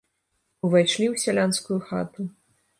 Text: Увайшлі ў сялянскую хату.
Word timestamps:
Увайшлі 0.67 1.05
ў 1.13 1.25
сялянскую 1.27 1.79
хату. 1.91 2.21